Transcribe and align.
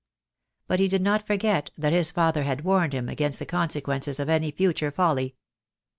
But 0.67 0.79
he 0.79 0.87
did 0.87 1.03
not 1.03 1.27
forget 1.27 1.69
that 1.77 1.93
his 1.93 2.09
father 2.09 2.41
had 2.41 2.63
warned 2.63 2.91
him 2.93 3.07
against 3.07 3.37
the 3.37 3.45
con 3.45 3.69
sequences 3.69 4.19
of 4.19 4.29
any 4.29 4.49
future 4.49 4.89
folly. 4.89 5.35